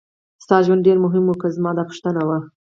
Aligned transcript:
ستا 0.43 0.57
ژوند 0.65 0.85
ډېر 0.87 0.97
مهم 1.05 1.23
و 1.27 1.37
که 1.41 1.47
زما 1.55 1.71
دا 1.77 1.83
پوښتنه 1.89 2.21
وه. 2.27 2.37